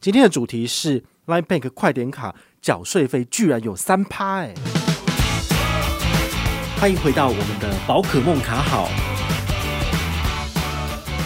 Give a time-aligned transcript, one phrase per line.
[0.00, 4.54] 今天的主题是 Line Bank 快点卡缴税费居然有三趴哎！
[6.80, 8.88] 欢迎回到我们的宝可梦卡好，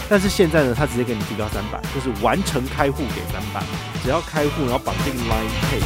[0.09, 3.63] 但是现在呢，他直接给你提高三百，就是完成开户给三百，
[4.01, 5.83] 只要开户然后绑定 Line Pay。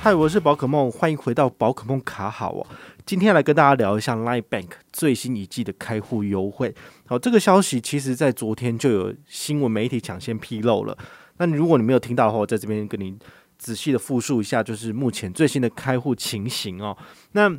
[0.00, 2.66] 嗨，我是宝可梦，欢迎回到宝可梦卡好哦。
[3.08, 6.74] 今天来跟大家聊一下 Line Bank 最新一季的开户优惠。
[7.06, 10.94] 好，这个消息其实在昨天就有新闻媒体抢先披露了。
[11.38, 13.16] 那如果你没有听到的话，我在这边跟你
[13.56, 16.94] 仔细的复述一下，就是目前最新的开户情形哦。
[17.32, 17.50] 那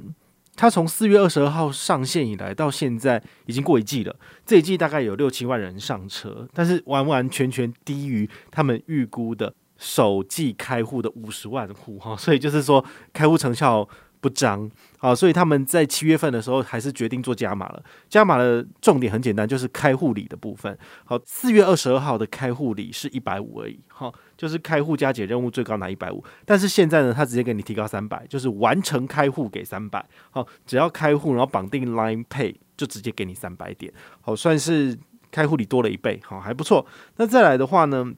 [0.55, 13.89] 它从四月二十二号上线以来到现在已经过一季了，这一季大概有六七万人上车，但是完完全全低于他们预估的首季开户的五十万户哈，所以就是说开户成效
[14.22, 17.82] 不张，好，所以他们在七月份的时候还是决定做加码了。
[18.09, 20.78] 加码的重点很简单，就是开户礼的部分。
[21.05, 26.22] 好，四月二十二号的开户礼是一百五而已，好，就是开户加解任务最高拿一百五。
[26.45, 30.06] 但是现在呢，他直接给你提高三百，就是完成开户给三百。
[30.31, 33.94] 好，只要开户然后绑定 Line Pay，就直接给你三百点。
[34.20, 34.98] 好，算是
[35.31, 36.86] 开户礼多了一倍，好，还不错。
[37.16, 38.14] 那再来的话呢？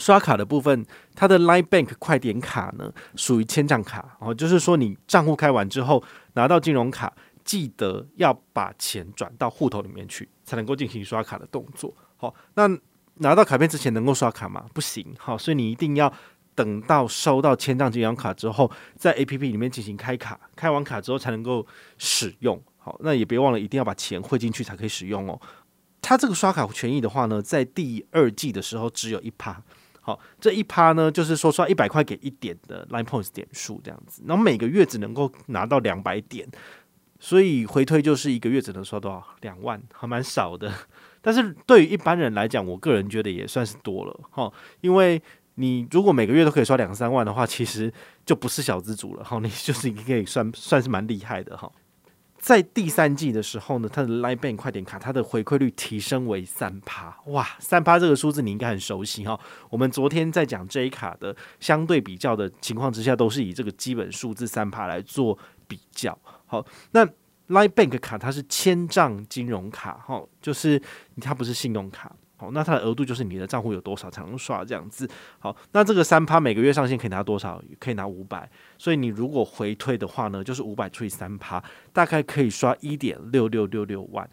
[0.00, 7.12] 刷卡的部分，它的 Line Bank 快点卡呢，属于签账卡哦，就是说你账户开完之后，拿到金融卡，
[7.44, 11.94] 记得要把钱转到户头里面去，才能够进行刷卡的动作。
[12.16, 12.66] 好，那
[13.16, 14.64] 拿到卡片之前能够刷卡吗？
[14.72, 15.14] 不行。
[15.18, 16.10] 好，所以你一定要
[16.54, 21.66] 等到收到签账金融卡之后，在 APP 里面进行开卡，开完卡之后才能够
[21.98, 22.58] 使用。
[22.78, 25.38] 好，那也别忘了一定要把钱汇进去才可以使用哦。
[26.00, 29.62] 它这个刷卡权益的话呢，在第二季的时候只有一趴。
[30.10, 36.48] 好，这一趴呢，就是说刷一百块给一点的 Line Points 点数这样子，然后每个月只能够拿到两百点，
[37.20, 39.24] 所以回推就是一个月只能刷多少？
[39.42, 40.72] 两万，还蛮少的。
[41.22, 45.22] 但是对于一般人来讲，我个人觉得也算是多了哈，因为
[45.54, 47.92] 你如果每个月都可以刷两三万的话，其实
[48.26, 51.70] 就不是小资主了哈，你就是你可以算算是蛮厉害的哈。
[52.40, 59.38] 在第三季的时候呢，它的 Line Bank 快点卡，它的回馈率提升为三趴，哇，三趴这个数字你应该很熟悉哈。
[59.68, 66.18] 我们昨天在讲 J 卡的相对比较的情况之下，都是以这个基本数字三趴来做比较。
[66.46, 67.04] 好，那
[67.48, 70.80] Line Bank 卡它是千账金融卡，哈，就是
[71.20, 72.10] 它不是信用卡。
[72.40, 75.06] 好，那它的额度就是你的账户有多少才能刷这样子。
[75.38, 77.62] 好，那这个三趴每个月上限可以拿多少？
[77.78, 78.50] 可以拿五百。
[78.78, 81.62] 所以你如果回退的话呢，就是五百除以三趴，
[81.92, 84.26] 大概可以刷一点六六六六万，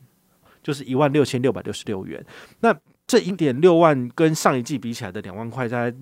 [0.63, 2.25] 就是一万六千六百六十六元。
[2.62, 2.73] 那
[3.06, 5.97] 这一点六万跟上一季比起来的两万块，大概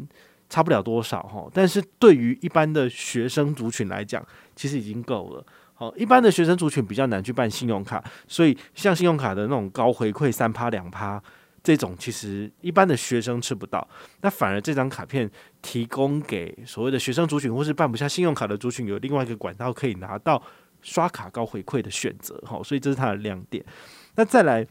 [0.47, 1.49] 差不了多少哈。
[1.51, 4.23] 但是对于一般的学生族群来讲，
[4.55, 5.43] 其实已经够了。
[5.73, 11.19] 好，一般的学生族群比较难去办信用卡，所以像信用卡的那种高回馈三趴两趴。
[11.65, 13.85] 这种其实一般的学生吃不到，
[14.21, 15.27] 那反而这张卡片
[15.63, 20.39] 提供给所谓的学生族群或是办不下信用卡的族群，有另外一个管道可以拿到
[20.83, 23.65] 刷卡高回馈的选择，哈，所以这是它的亮点。
[24.13, 24.63] 那再来，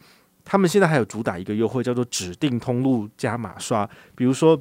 [0.45, 3.85] 他们现在还有主打一个优惠，叫做指定通路加码刷，
[4.15, 4.57] 比如说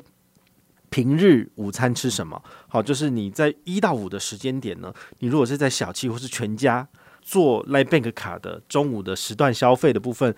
[0.91, 2.43] 平日午餐吃什么？
[2.67, 6.89] 好，就是你在一到五的时间点呢，你如果是在小七或是全家
[7.23, 10.35] 做 Line Bank 卡的中午的时段消费的部分，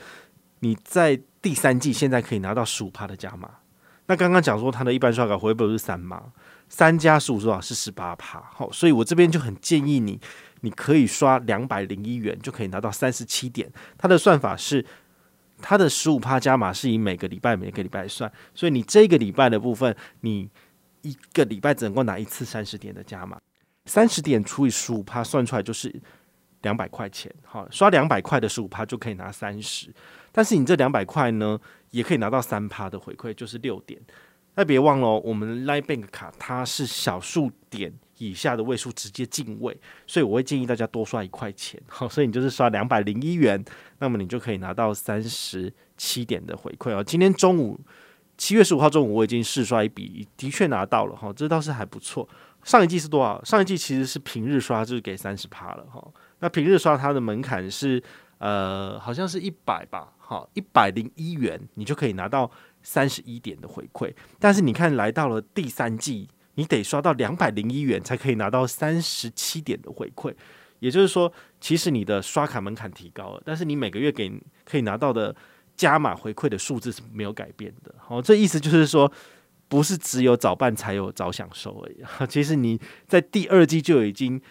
[0.66, 3.49] 你在第三季现在可以拿到十五趴的加码，
[4.06, 6.32] 那刚刚讲说它的一般刷卡回本是三嘛，
[6.69, 10.21] 三加十五多少是十八趴，好，所以我这边就很建议你，
[10.62, 13.71] 你可以刷两百零一元就可以拿到三十七点。
[13.97, 14.84] 它的算法是，
[15.62, 20.50] 它的十五趴加码是以每个礼拜每个礼拜算，所以你这个礼拜的部分，你
[21.03, 23.38] 一个礼拜只能够拿一次三十点的加码，
[23.84, 25.94] 三十点除以十五趴算出来就是
[26.62, 29.93] 两百块钱，好，刷两百块的十五趴就可以拿三十。
[30.33, 31.59] 但是你这两百块呢，
[31.91, 34.00] 也可以拿到三趴的回馈，就是六点。
[34.55, 41.78] 那别忘了，我们 Line Bank 卡它是小数点以下的位数直接进位，所以我会建议大家多刷一块钱。
[41.87, 43.62] 好，所以你就是刷两百零一元，
[43.99, 47.05] 那么你就可以拿到三十七点的回馈哦。
[47.05, 47.79] 今天中午
[48.38, 52.26] 七月十五号中午我已经试刷一笔，的确拿到了哈，这倒是还不错。
[52.64, 53.44] 上一季是多少？
[53.44, 56.03] 上一季其实是平日刷就是给三十趴了哈。
[56.41, 58.03] 那平日刷它的门槛是
[58.38, 60.12] 呃，好像是一百吧。
[60.19, 62.50] 好，一百零一元，你就可以拿到
[62.83, 64.12] 三十一点的回馈。
[64.41, 70.35] 但是你看，来到了第三季，你得刷到两百零一元才可以拿到三十七点的回馈。
[70.81, 74.31] 也就是说，其实你的刷卡门槛提高了，但是你每个月给
[74.65, 75.35] 可以拿到的
[75.77, 77.94] 加码回馈的数字是没有改变的。
[77.99, 79.11] 好，这意思就是说，
[79.69, 82.27] 不是只有早办才有早享受而已。
[82.27, 84.43] 其实你在第二季就已经。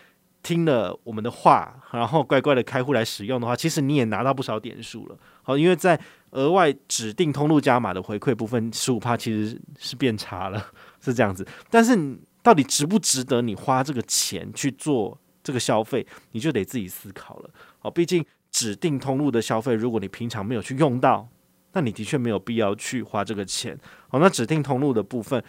[0.46, 5.18] 听了我们的话，然后乖乖的开户来使用的话，其实你也拿到不少点数了。
[5.42, 6.00] 好，因为在
[6.32, 10.64] 额外指定通路加码的回馈部分十五趴其实是变差了，
[11.02, 11.44] 是这样子。
[11.72, 11.98] 但是
[12.44, 17.50] 到底值不值得你花这个钱去做这个消费，你就得自己思考了。
[17.80, 21.28] 好，毕竟指定通路的消费，如果你平常没有去用到，
[21.74, 23.76] 那你的确没有必要去花这个钱。
[24.08, 25.44] 好，那指定通路的部分。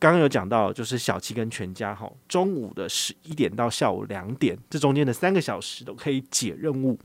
[0.00, 6.98] 刚刚有讲到，就是小七跟全家哈，中午的十一点到下午两点，这中间的三个小时都可以解任务。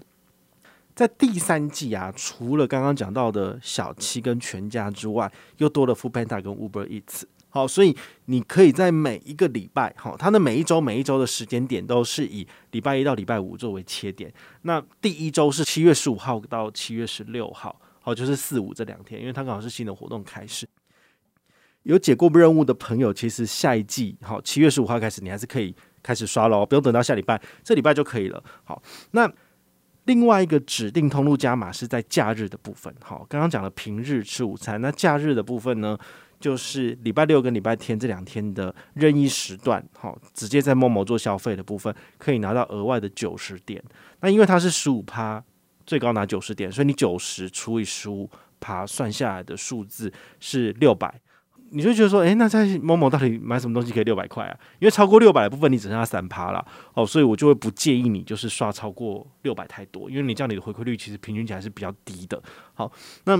[0.96, 7.24] 在第三季啊，除了刚刚讲到的小七跟全家之外，又多了 Foodpanda 跟 Uber Eats。
[7.50, 7.94] 好，所以
[8.26, 14.34] 你可以在每一个礼拜，哈，它的每一周每一周的时间点都是以礼拜一到礼拜五作为切点。
[14.62, 20.66] 那第一周是七月十五号到七月十六号，好，就是四五这两天，因为它刚好是新的活动开始。
[21.86, 28.44] 有解过任务的朋友，其实下一季好，七月十五号开始，你还是可以开始刷咯，不用等到下礼拜，这礼拜就可以了。
[28.64, 29.32] 好，那
[30.06, 32.94] 另外一个指定通路加码是在假日的部分。
[33.02, 35.96] 好，刚刚讲了平日吃午餐，那假日的部分呢，
[36.40, 43.84] 就是礼拜六跟礼拜天这两天的任意时段，好，直接在 Momo 做消费的部分，可以拿到额外的九十点。
[44.22, 45.44] 那因为它是十五趴，
[45.86, 48.28] 最高拿九十点，所以你九十除以十五
[48.60, 51.22] 趴，算下来的数字是六百。
[51.76, 54.58] 你就觉得说，诶、那在某某到底买什么东西可以六百块啊？
[54.80, 62.42] 因为超过六百的部分，你只剩下三趴了哦，所以我就会不建议你就是刷超过六百太多，因为你这样你的回馈率其实平均起来是比较低的。
[62.74, 62.90] 好，
[63.26, 63.38] 那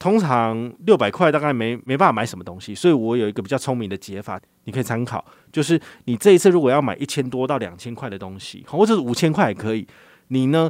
[0.00, 9.86] 通常六百块大概没没办法买什么东西，所以我有一个比较聪明的解法，你可以参考，就是你这一次如果要买一千多到两千块的东西，或者是五千块也可以，
[10.28, 10.68] 你呢？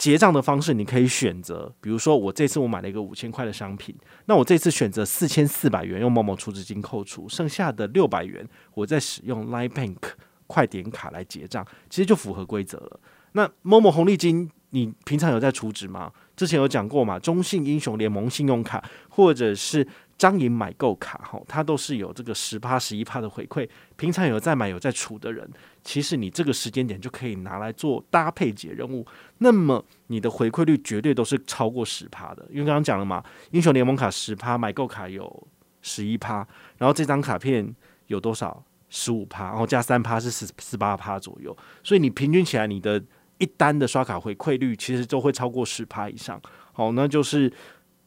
[0.00, 3.94] 结账的方式你可以选择，比如说我这次我买了一个五千块的商品，
[4.24, 9.98] 那我这次选择四千四百元用某某储值金扣除，剩下的六百元我再使用 Line Bank
[10.46, 12.98] 快点卡来结账，其实就符合规则了。
[13.32, 16.10] 那某某红利金你平常有在储值吗？
[16.34, 19.86] 之前有讲过嘛，中信英雄联盟信用卡或者是。
[20.20, 23.66] 张银买购卡哈，它都是有这个十趴、十一趴的回馈。
[23.96, 25.50] 平常有在买、有在储的人，
[25.82, 29.06] 其实你这个时间点就可以拿来做搭配解任务，
[29.38, 32.46] 那么你的回馈率绝对都是超过十趴的。
[32.50, 35.48] 因为刚刚讲了嘛，英雄联盟卡十趴，买购卡有
[35.80, 36.46] 十一趴，
[36.76, 37.74] 然后这张卡片
[38.08, 38.62] 有多少？
[38.90, 41.56] 十五趴，然后加三趴是十十八趴左右。
[41.82, 43.02] 所以你平均起来，你的
[43.38, 46.38] 一单的刷卡回馈率其实都会超过十趴以上。
[46.74, 47.50] 好，那就是。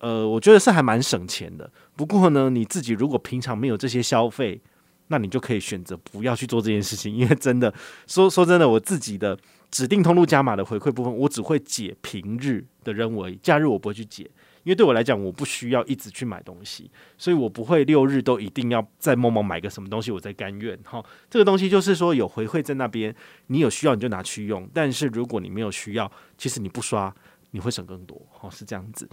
[0.03, 1.71] 呃，我觉得是还蛮省钱的。
[1.95, 4.61] 不过呢，你自己如果平常没有这些消费，
[5.07, 7.15] 那你就可以选择不要去做这件事情。
[7.15, 7.73] 因为真的
[8.05, 9.39] 说说真的，我自己的
[9.71, 14.29] 指定通路加码的回馈部分，我只会解平日的任务而已，假日我不会去解。
[14.65, 20.77] 因为对我来讲，我不需要一直去买东西，所以我不会六日都一定要在某某买个什么东西，我在甘愿。
[20.83, 23.13] 哈，这个东西就是说有回馈在那边，
[23.47, 24.69] 你有需要你就拿去用。
[24.73, 27.13] 但是如果你没有需要，其实你不刷。
[27.55, 29.07] 你会省更多，哦，是这样子。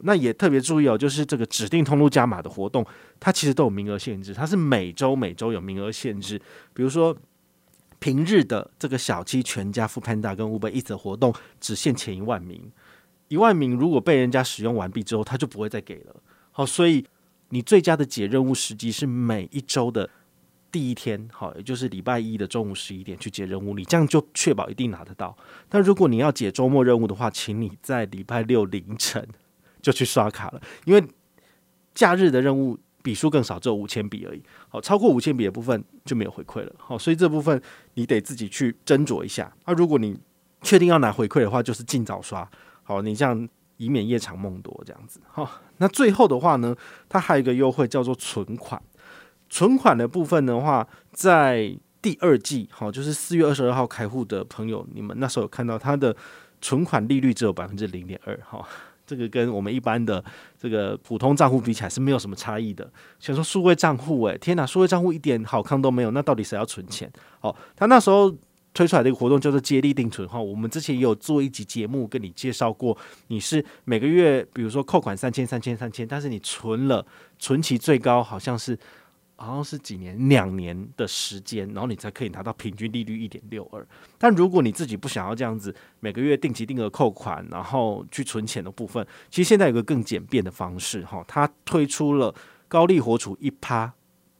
[0.00, 2.84] 那也特别注意哦，就是这个指定通路加码的活动，
[3.20, 6.36] 它其实都有名额限制，它是每周每周有名额限制。
[6.74, 7.16] 比如说
[8.00, 12.72] 平日的这个小七全家 Foodpanda 跟 Uber Eats 的活动，只限前一万名，
[13.28, 16.16] 一万名如果被人家使用完毕之后，他就不会再给了。
[16.50, 17.06] 好，所以
[17.50, 20.10] 你最佳的解任务时机是每一周的。
[20.72, 25.34] 第一天，好，也就是礼拜一的中午十一点去解任务，你这样就确保一定拿得到。
[25.68, 29.26] 但如果你要解周末任务的话，请你在礼拜六凌晨
[29.80, 31.02] 就去刷卡了，因为
[31.94, 34.42] 假日的任务笔数更少，只有五千笔而已。
[34.68, 36.72] 好，超过五千笔的部分就没有回馈了。
[36.76, 37.62] 好，所以这部分
[37.94, 39.50] 你得自己去斟酌一下。
[39.64, 40.18] 那如果你
[40.62, 42.46] 确定要拿回馈的话，就是尽早刷。
[42.82, 43.48] 好，你这样
[43.78, 45.20] 以免夜长梦多这样子。
[45.30, 46.76] 好，那最后的话呢，
[47.08, 48.82] 它还有一个优惠叫做存款。
[49.48, 56.14] 存款的部分的话，在第二季，好，就是四月二十二号开户的朋友，你们那时候有看到它的
[56.60, 58.64] 存款利率只有百分之零点二，哈，
[59.04, 60.22] 这个跟我们一般的
[60.56, 62.88] 这个普通账户比起来是没有什么差异的。
[63.18, 67.10] 想说数位账户，哎，天哪，数位账户一点好康都没有，那到底谁要存钱？
[67.40, 68.32] 好，他那时候
[68.72, 72.96] 推出来的一个活动叫做接力定存，哈，我们之前也有做一集节目跟你介绍过，
[73.28, 77.04] 你是每个月比如说扣款三千、三千、三千，但是你存了，
[77.38, 78.78] 存期最高好像是。
[79.38, 83.86] 好像是几年，两年的时间，然后你才可以拿到平均利率一点六二。
[84.16, 92.34] 但如果你自己不想要这样子每个月定期定额扣款，然后去存钱的部分，其实现在有个更简便的方式哈，它推出了
[92.66, 93.92] 高利活储一趴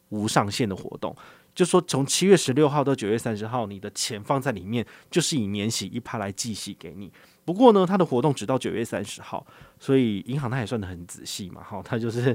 [0.08, 1.14] 无上限的活动，
[1.54, 7.12] 就说从七月十六号到九月三十号，你的钱放在里面，就是以年息一趴来计息给你。
[7.44, 9.46] 不过呢，它的活动只到九月三十号，
[9.78, 12.34] 所以银行它也算得很仔细嘛，哈，它就是。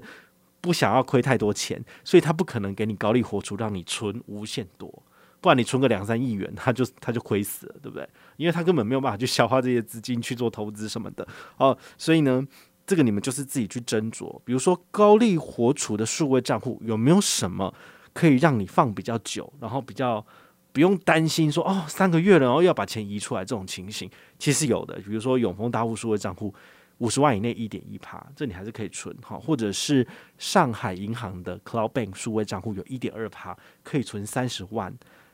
[0.62, 5.04] 不想要亏太多钱，所以他不可能给你高利活储，让你存无限多，
[5.42, 8.08] 不然你存个两三亿元，他就他就亏死了，对不对？
[8.38, 11.28] 因为他根本没有办法去消化这些资金去做投资什么的
[11.58, 11.76] 哦。
[11.98, 12.46] 所以呢，
[12.86, 14.40] 这个你们就是自己去斟酌。
[14.46, 17.74] 比如说高利活储的数位账户有没有什么
[18.14, 20.24] 可以让你放比较久，然后比较
[20.72, 24.94] 不用担心说哦三个月了，然后要把钱移出来这种情形，其实有的。
[24.98, 26.54] 比如说永丰大户数位账户。
[27.02, 34.94] 五十万以内一点一趴，这你还是可以存哈，或者是上海银行的 Cloud Bank 数位账户有一点二趴，可以存三十万，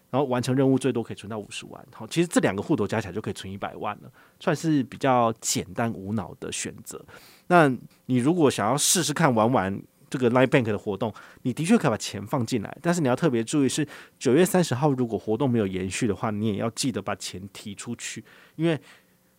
[0.10, 1.86] 然后完成任务最多可以存到五十万。
[1.94, 4.10] 好，其实这两个户头加起来就可以存一百万了，
[4.40, 7.04] 算是比较简单无脑的选择。
[7.48, 7.68] 那
[8.06, 13.86] 你如果想要试试看玩玩这个 Line Bank 的活动，你的确可以把钱放进来，但是你要特别注意是
[14.18, 18.24] 九月三十号如果活动没有延续的话，你也要记得把钱提出去，
[18.56, 18.80] 因为。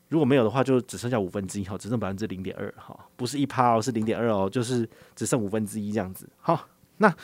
[0.09, 6.29] 如果没有的话，就只剩下五分之一哈，只剩百分之零点二哈，不是一趴哦，是零点二哦，就是只剩五分之一这样子。
[6.41, 7.15] 好，那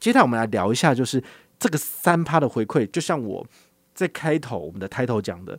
[0.00, 1.22] 接下来我们来聊一下，就是
[1.58, 3.46] 这个三趴的回馈，就像我
[3.94, 5.58] 在开头我们的开头讲的，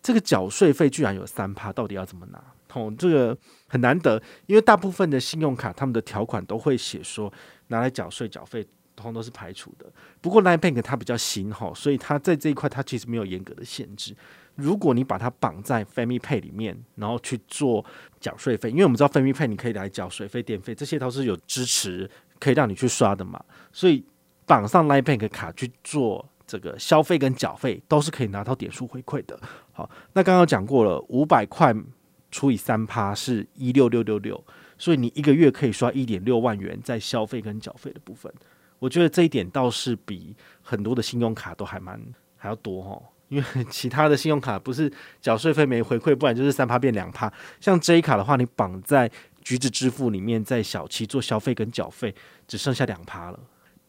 [0.00, 2.42] 这个缴税费居然有三趴，到底要怎么拿？
[2.74, 7.32] 哦，这个很难得，因为大部分的信用卡他们的条款都会写说
[7.68, 8.62] 拿来缴税缴费，
[8.94, 9.90] 通通都是排除的。
[10.20, 14.14] 不过 Line Bank 它比较新哈，所以它在这一块它其实没有严格的限制。
[14.56, 17.84] 如果你把它绑在 Family Pay 里面，然后去做
[18.18, 22.10] 缴税费，因为我们知道 Family Pay 你可以来缴水费、电费，这些都是有支持
[22.40, 23.42] 可以让你去刷的嘛。
[23.72, 24.04] 所以
[24.44, 29.38] 绑上 Line Bank 卡去做这个消费跟缴费，都是可以拿到点数回馈的。
[29.72, 31.74] 好，那刚刚讲过了，五百块
[32.30, 34.42] 除以三趴是一六六六六，
[34.78, 38.32] 所以你一个月可以刷一点六万元在消费跟缴费的部分。
[38.78, 42.00] 我觉得这一点倒是比很多的信用卡都还蛮
[42.36, 43.02] 还要多哦。
[43.28, 47.32] 因为 其他的信用卡不是缴税费没回馈，不然就是三趴变两趴。
[47.60, 49.10] 像 J 卡的话，你绑在
[49.42, 52.14] 橘子支付里面，在小七做消费跟缴费，
[52.46, 53.40] 只剩下两趴了。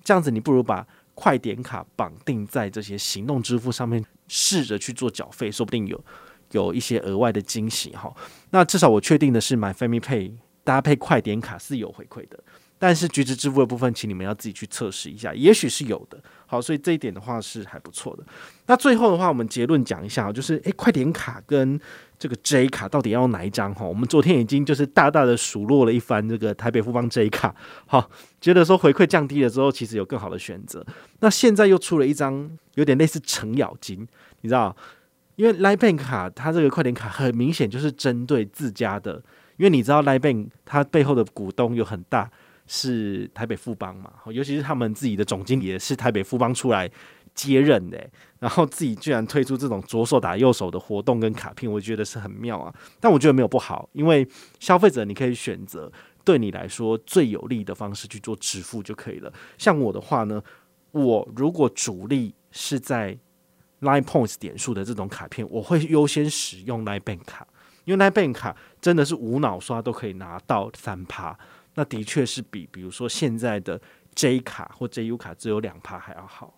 [0.03, 6.03] 这样子，你不如把快点卡绑定在这些行动支付上面，试着去做缴费，说不定有
[6.51, 8.13] 有一些额外的惊喜哈。
[8.51, 10.32] 那至少我确定的是，买 Family Pay
[10.63, 12.39] 搭配快点卡是有回馈的。
[12.80, 16.22] 但是橘子支付的部分，请你们要自己去测试一下，也许是有的。
[16.46, 18.24] 好，所以这一点的话是还不错的。
[18.68, 21.80] 那最后的话，我们结论讲一下，就是诶，快点卡跟
[22.18, 23.74] 这个 J 卡到底要用哪一张？
[23.74, 27.54] 哈，我们昨天已经就是大大的数落了一番这个台北富邦 J 卡，
[27.88, 30.86] 好，觉得说回馈降低了之后，其实有更好的选择。
[31.20, 34.08] 那现在又出了一张有点类似程咬金，
[34.42, 34.76] 你知道？
[35.36, 39.22] 因为 Line Bank 卡它这个快点卡很明显就是针对自家的，
[39.58, 42.32] 因为你知道 Line Bank 它背后的股东有很大。
[42.68, 44.12] 是台北富邦嘛？
[44.28, 46.90] 尤其是他们自己的总经理也是台北富邦出来
[47.34, 48.10] 接任的，
[48.40, 52.74] 然后自己居然推出这种左手打右手的活动跟卡片，我觉得是很妙啊。
[53.00, 54.28] 但我觉得没有不好，因为
[54.60, 55.92] 消费者你可以选择
[56.26, 59.32] 对你来说最有利的方式去做支付就可以了。
[59.58, 60.44] 像我的话呢，
[60.92, 63.18] 我如果主力是在
[63.82, 67.48] Line Points 点数的这种卡片，我会优先使用 Line Bank 卡，
[67.86, 71.38] 因为 Line Bank 卡真的是无脑刷都可以拿到三趴。
[71.78, 73.80] 那的确是比，比如说现在的
[74.16, 76.52] J 卡或 JU 卡只有两趴还要好，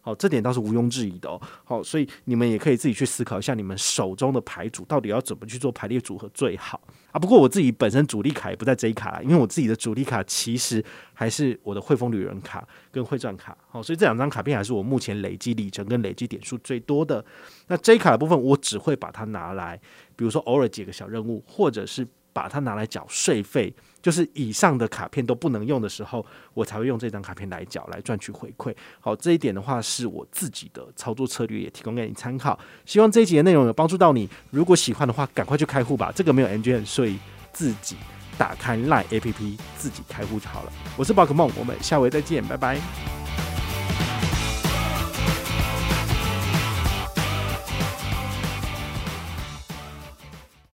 [0.00, 1.40] 好，这点倒是毋庸置疑的哦。
[1.62, 7.20] 好，所以你们也可以自己去思考一下，你们手中的牌组到底要怎么去做排列组合最好啊。
[7.20, 17.24] 不过我自己本身主力卡也不在 J 卡，因为我自己的主力卡其实还是我的汇丰旅人卡跟汇钻卡，好，所以这两张卡片还是我目前累积里程跟累积点数最多的。
[17.68, 19.80] 那 J 卡的部分，我只会把它拿来，
[20.16, 22.04] 比如说偶尔解个小任务，或者是。
[22.34, 23.72] 把它拿来缴税费，
[24.04, 28.74] 就是以上的卡片都不能用的时候，我才会用这张卡片来缴，来赚取回馈。
[29.00, 32.58] 好，这一点的话是我自己的操作策略，也提供给你参考。
[32.84, 34.28] 希望这一集的内容有帮助到你。
[34.50, 36.12] 如果喜欢的话，赶快去开户吧。
[36.14, 37.18] 这个没有 MGN，所以
[37.50, 37.96] 自己
[38.36, 40.72] 打开 LINE APP，自己开户就好了。
[40.98, 43.23] 我是宝可梦，我们下回再见，拜拜。